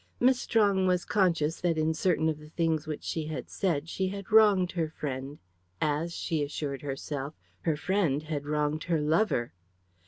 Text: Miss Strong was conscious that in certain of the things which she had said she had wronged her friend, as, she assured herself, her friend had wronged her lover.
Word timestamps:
Miss 0.19 0.39
Strong 0.39 0.87
was 0.87 1.05
conscious 1.05 1.61
that 1.61 1.77
in 1.77 1.93
certain 1.93 2.27
of 2.27 2.39
the 2.39 2.49
things 2.49 2.87
which 2.87 3.03
she 3.03 3.27
had 3.27 3.51
said 3.51 3.87
she 3.87 4.07
had 4.07 4.31
wronged 4.31 4.71
her 4.71 4.89
friend, 4.89 5.37
as, 5.79 6.11
she 6.15 6.41
assured 6.41 6.81
herself, 6.81 7.35
her 7.69 7.77
friend 7.77 8.23
had 8.23 8.47
wronged 8.47 8.85
her 8.85 8.99
lover. 8.99 9.53